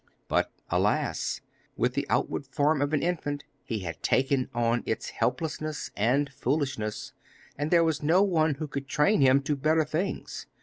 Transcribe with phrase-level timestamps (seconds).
[0.27, 1.41] But, alas!
[1.77, 7.13] with the outward form of an infant, he had taken on its helplessness and foolishness,
[7.55, 10.47] and there was no one who could train him to better things.